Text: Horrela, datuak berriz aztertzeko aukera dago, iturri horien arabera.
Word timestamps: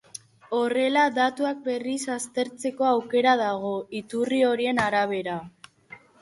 Horrela, 0.59 1.01
datuak 1.17 1.59
berriz 1.67 1.99
aztertzeko 2.13 2.87
aukera 2.93 3.35
dago, 3.43 3.75
iturri 4.01 4.41
horien 4.49 4.83
arabera. 4.87 5.37